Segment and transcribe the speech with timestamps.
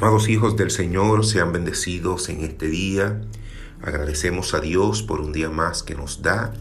[0.00, 3.20] Amados hijos del Señor, sean bendecidos en este día.
[3.82, 6.54] Agradecemos a Dios por un día más que nos da.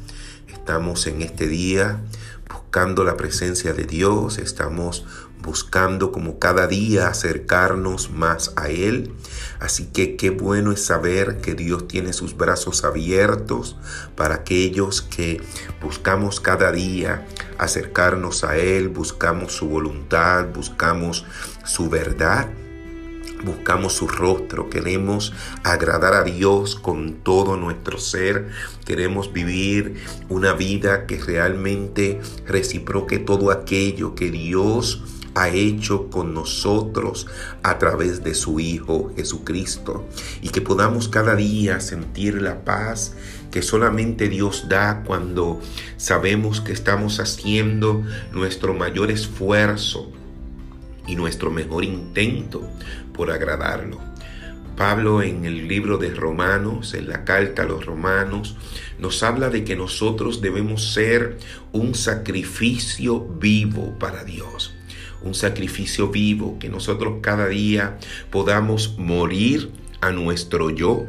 [0.50, 2.02] Estamos en este día
[2.50, 5.06] buscando la presencia de Dios, estamos
[5.42, 9.14] buscando como cada día acercarnos más a Él.
[9.62, 13.78] Así que qué bueno es saber que Dios tiene sus brazos abiertos
[14.18, 15.42] para aquellos que
[15.82, 17.26] buscamos cada día
[17.58, 21.26] acercarnos a Él, buscamos su voluntad, buscamos
[21.64, 22.50] su verdad
[23.44, 28.50] buscamos su rostro, queremos agradar a Dios con todo nuestro ser,
[28.86, 29.96] queremos vivir
[30.30, 35.04] una vida que realmente reciproque todo aquello que Dios
[35.36, 37.28] ha hecho con nosotros
[37.64, 40.08] a través de su Hijo Jesucristo.
[40.42, 43.16] Y que podamos cada día sentir la paz
[43.52, 45.62] que solamente Dios da cuando
[45.98, 50.12] sabemos que estamos haciendo nuestro mayor esfuerzo
[51.08, 52.70] y nuestro mejor intento
[53.20, 54.00] por agradarlo.
[54.78, 58.56] Pablo en el libro de Romanos, en la carta a los Romanos,
[58.98, 61.38] nos habla de que nosotros debemos ser
[61.74, 64.74] un sacrificio vivo para Dios.
[65.22, 68.00] Un sacrificio vivo, que nosotros cada día
[68.32, 71.06] podamos morir a nuestro yo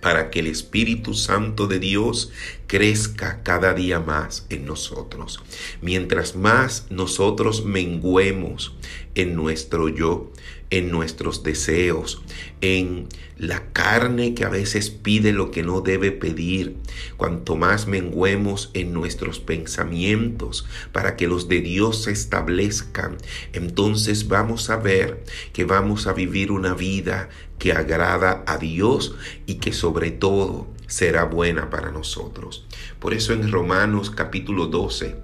[0.00, 2.32] para que el Espíritu Santo de Dios
[2.66, 5.40] crezca cada día más en nosotros.
[5.80, 8.74] Mientras más nosotros menguemos
[9.14, 10.32] en nuestro yo,
[10.72, 12.22] en nuestros deseos,
[12.62, 13.06] en
[13.36, 16.78] la carne que a veces pide lo que no debe pedir,
[17.18, 23.18] cuanto más menguemos en nuestros pensamientos para que los de Dios se establezcan,
[23.52, 27.28] entonces vamos a ver que vamos a vivir una vida
[27.58, 32.66] que agrada a Dios y que sobre todo será buena para nosotros.
[32.98, 35.16] Por eso en Romanos capítulo 12,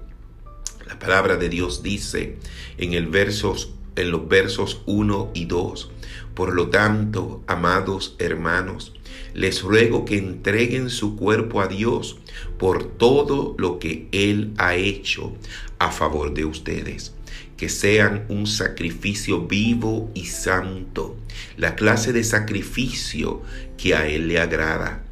[0.87, 2.37] la palabra de Dios dice
[2.77, 5.91] en el versos en los versos 1 y 2.
[6.33, 8.93] Por lo tanto, amados hermanos,
[9.33, 12.17] les ruego que entreguen su cuerpo a Dios
[12.57, 15.33] por todo lo que Él ha hecho
[15.79, 17.13] a favor de ustedes
[17.59, 21.17] que sean un sacrificio vivo y santo,
[21.57, 23.41] la clase de sacrificio
[23.77, 25.03] que a Él le agrada.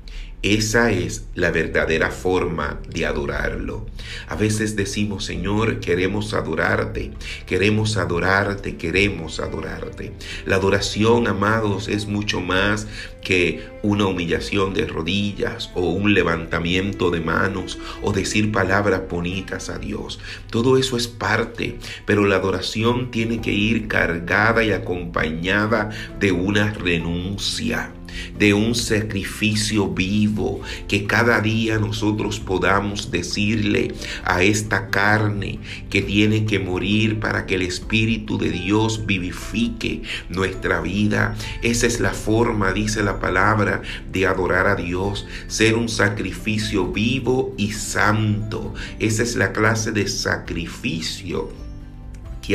[0.48, 3.86] Esa es la verdadera forma de adorarlo.
[4.30, 7.12] A veces decimos, Señor, queremos adorarte,
[7.46, 10.14] queremos adorarte, queremos adorarte.
[10.46, 12.88] La adoración, amados, es mucho más
[13.22, 19.80] que una humillación de rodillas o un levantamiento de manos o decir palabras bonitas a
[19.80, 20.18] Dios.
[20.50, 25.90] Todo eso es parte, pero la adoración tiene que ir cargada y acompañada
[26.22, 27.92] de una renuncia
[28.38, 35.60] de un sacrificio vivo, que cada día nosotros podamos decirle a esta carne
[35.90, 41.36] que tiene que morir para que el Espíritu de Dios vivifique nuestra vida.
[41.62, 43.82] Esa es la forma, dice la palabra,
[44.12, 48.74] de adorar a Dios, ser un sacrificio vivo y santo.
[49.00, 51.67] Esa es la clase de sacrificio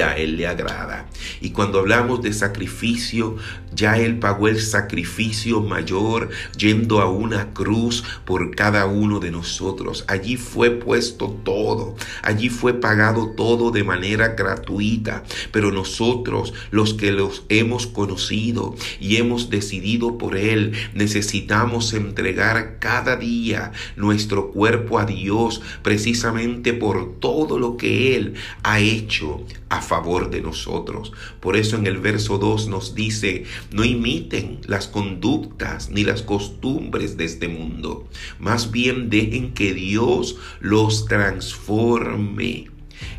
[0.01, 1.07] a Él le agrada.
[1.41, 3.37] Y cuando hablamos de sacrificio,
[3.75, 10.05] ya Él pagó el sacrificio mayor yendo a una cruz por cada uno de nosotros.
[10.09, 15.25] Allí fue puesto todo, allí fue pagado todo de manera gratuita.
[15.53, 23.17] Pero nosotros, los que los hemos conocido y hemos decidido por Él, necesitamos entregar cada
[23.17, 29.45] día nuestro cuerpo a Dios precisamente por todo lo que Él ha hecho
[29.83, 31.13] favor de nosotros.
[31.41, 37.17] Por eso en el verso 2 nos dice, no imiten las conductas ni las costumbres
[37.17, 42.71] de este mundo, más bien dejen que Dios los transforme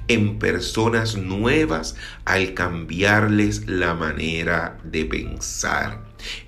[0.07, 6.03] en personas nuevas al cambiarles la manera de pensar.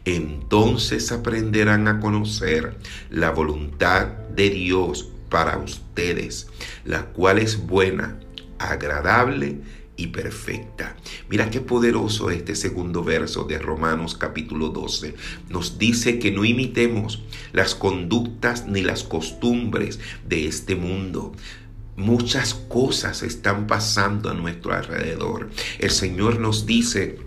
[0.05, 2.77] Entonces aprenderán a conocer
[3.09, 6.47] la voluntad de Dios para ustedes,
[6.85, 8.19] la cual es buena,
[8.57, 9.59] agradable
[9.97, 10.95] y perfecta.
[11.29, 15.15] Mira qué poderoso este segundo verso de Romanos capítulo 12.
[15.49, 21.33] Nos dice que no imitemos las conductas ni las costumbres de este mundo.
[21.95, 25.49] Muchas cosas están pasando a nuestro alrededor.
[25.79, 27.19] El Señor nos dice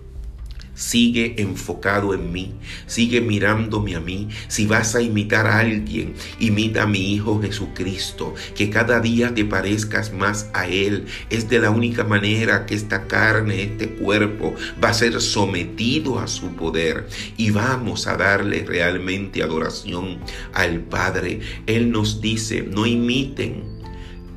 [0.79, 2.53] Sigue enfocado en mí,
[2.87, 4.29] sigue mirándome a mí.
[4.47, 9.43] Si vas a imitar a alguien, imita a mi Hijo Jesucristo, que cada día te
[9.43, 11.07] parezcas más a Él.
[11.29, 16.27] Es de la única manera que esta carne, este cuerpo, va a ser sometido a
[16.27, 20.19] su poder y vamos a darle realmente adoración
[20.53, 21.41] al Padre.
[21.65, 23.78] Él nos dice, no imiten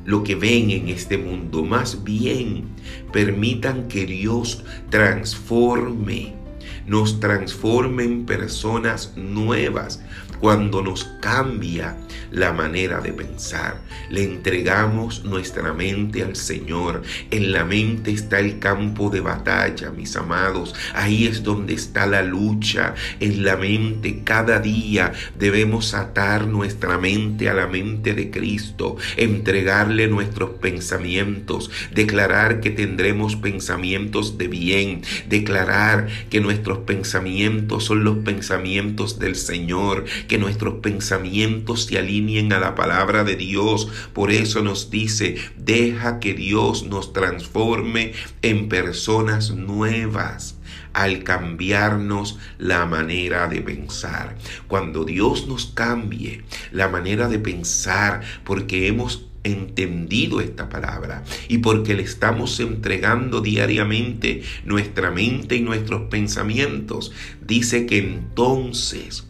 [0.05, 1.63] lo que ven en este mundo.
[1.63, 2.65] Más bien,
[3.11, 6.42] permitan que Dios transforme
[6.87, 10.01] nos transforma en personas nuevas
[10.43, 11.95] cuando nos cambia
[12.31, 13.79] la manera de pensar.
[14.09, 17.03] Le entregamos nuestra mente al Señor.
[17.31, 20.75] En la mente está el campo de batalla, mis amados.
[20.95, 22.93] Ahí es donde está la lucha.
[23.21, 30.09] En la mente cada día debemos atar nuestra mente a la mente de Cristo, entregarle
[30.09, 39.19] nuestros pensamientos, declarar que tendremos pensamientos de bien, declarar que nuestros pensamientos son los pensamientos
[39.19, 43.87] del Señor, que nuestros pensamientos se alineen a la palabra de Dios.
[44.13, 50.57] Por eso nos dice, deja que Dios nos transforme en personas nuevas
[50.93, 54.37] al cambiarnos la manera de pensar.
[54.67, 61.23] Cuando Dios nos cambie la manera de pensar, porque hemos entendido esta palabra.
[61.47, 67.11] Y porque le estamos entregando diariamente nuestra mente y nuestros pensamientos,
[67.41, 69.27] dice que entonces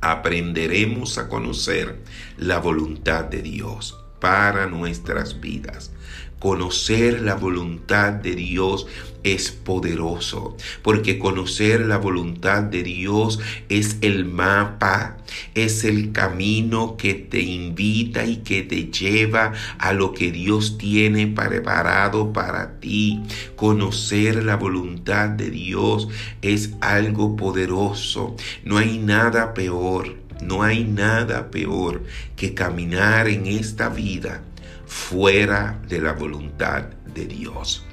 [0.00, 2.02] aprenderemos a conocer
[2.36, 5.90] la voluntad de Dios para nuestras vidas.
[6.38, 8.86] Conocer la voluntad de Dios
[9.24, 13.38] es poderoso, porque conocer la voluntad de Dios
[13.68, 15.18] es el mapa,
[15.54, 21.28] es el camino que te invita y que te lleva a lo que Dios tiene
[21.28, 23.22] preparado para ti.
[23.54, 26.08] Conocer la voluntad de Dios
[26.42, 28.34] es algo poderoso.
[28.64, 32.02] No hay nada peor, no hay nada peor
[32.36, 34.42] que caminar en esta vida
[34.86, 36.84] fuera de la voluntad
[37.14, 37.84] de Dios.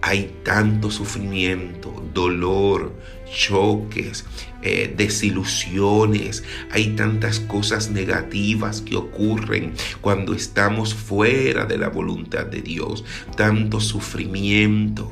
[0.00, 2.92] Hay tanto sufrimiento, dolor,
[3.34, 4.24] choques,
[4.62, 12.60] eh, desilusiones, hay tantas cosas negativas que ocurren cuando estamos fuera de la voluntad de
[12.60, 13.04] Dios,
[13.36, 15.10] tanto sufrimiento,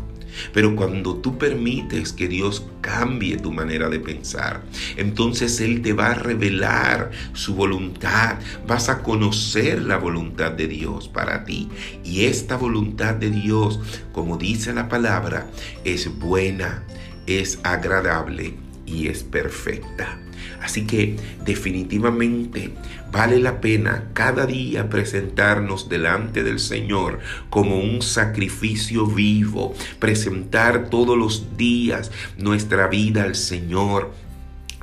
[0.53, 4.63] pero cuando tú permites que Dios cambie tu manera de pensar,
[4.97, 8.39] entonces Él te va a revelar su voluntad.
[8.67, 11.69] Vas a conocer la voluntad de Dios para ti.
[12.05, 13.81] Y esta voluntad de Dios,
[14.13, 15.51] como dice la palabra,
[15.85, 16.85] es buena,
[17.27, 18.55] es agradable
[18.87, 20.19] y es perfecta.
[20.63, 22.71] Así que definitivamente
[23.11, 27.19] vale la pena cada día presentarnos delante del Señor
[27.51, 34.13] como un sacrificio vivo, presentar todos los días nuestra vida al Señor.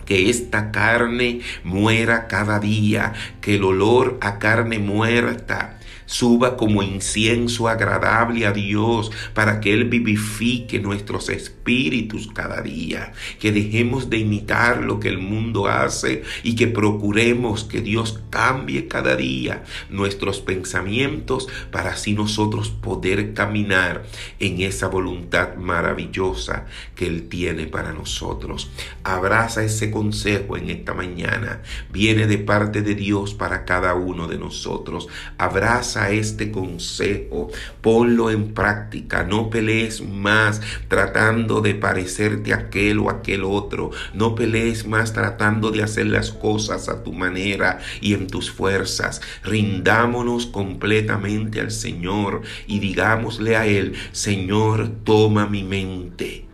[0.06, 5.79] Que esta carne muera cada día, que el olor a carne muerta
[6.10, 13.52] suba como incienso agradable a Dios para que Él vivifique nuestros espíritus cada día, que
[13.52, 19.16] dejemos de imitar lo que el mundo hace y que procuremos que Dios cambie cada
[19.16, 24.04] día nuestros pensamientos para así nosotros poder caminar
[24.40, 26.66] en esa voluntad maravillosa
[26.96, 28.72] que Él tiene para nosotros.
[29.04, 31.62] Abraza ese consejo en esta mañana.
[31.92, 35.08] Viene de parte de Dios para cada uno de nosotros.
[35.38, 37.50] Abraza este consejo,
[37.82, 44.88] ponlo en práctica, no pelees más tratando de parecerte aquel o aquel otro, no pelees
[44.88, 51.60] más tratando de hacer las cosas a tu manera y en tus fuerzas, rindámonos completamente
[51.60, 56.49] al Señor y digámosle a Él, Señor, toma mi mente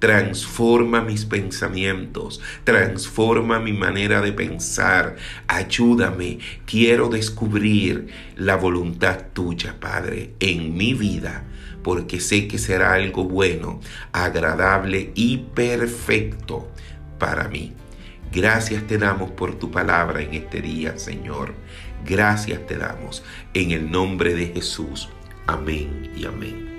[0.00, 5.16] transforma mis pensamientos, transforma mi manera de pensar,
[5.46, 11.44] ayúdame, quiero descubrir la voluntad tuya, Padre, en mi vida,
[11.84, 13.80] porque sé que será algo bueno,
[14.12, 16.68] agradable y perfecto
[17.18, 17.74] para mí.
[18.32, 21.54] Gracias te damos por tu palabra en este día, Señor.
[22.06, 23.22] Gracias te damos
[23.54, 25.08] en el nombre de Jesús.
[25.46, 26.69] Amén y amén.